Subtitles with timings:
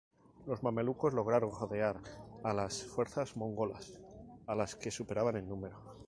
[0.47, 2.01] Los mamelucos lograron rodear
[2.43, 3.99] a las fuerzas mongolas,
[4.47, 5.79] a las que superaban en número.